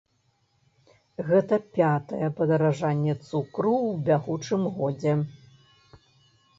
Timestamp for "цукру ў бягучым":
3.29-4.61